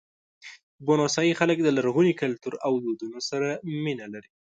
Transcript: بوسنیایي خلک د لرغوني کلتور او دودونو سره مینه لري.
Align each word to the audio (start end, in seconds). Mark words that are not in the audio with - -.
بوسنیایي 0.85 1.33
خلک 1.39 1.57
د 1.63 1.67
لرغوني 1.77 2.13
کلتور 2.21 2.53
او 2.65 2.73
دودونو 2.83 3.19
سره 3.29 3.47
مینه 3.83 4.05
لري. 4.13 4.29